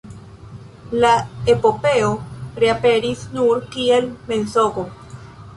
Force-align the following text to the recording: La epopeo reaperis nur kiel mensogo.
La 1.03 1.11
epopeo 1.53 2.09
reaperis 2.63 3.29
nur 3.39 3.63
kiel 3.77 4.11
mensogo. 4.33 4.91